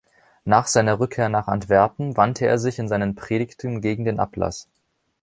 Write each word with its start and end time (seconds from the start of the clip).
Nach 0.45 0.65
seiner 0.65 0.99
Rückkehr 0.99 1.29
nach 1.29 1.47
Antwerpen 1.47 2.17
wandte 2.17 2.47
er 2.47 2.57
sich 2.57 2.79
in 2.79 2.87
seinen 2.87 3.13
Predigten 3.13 3.81
gegen 3.81 4.03
den 4.03 4.19
Ablass. 4.19 4.67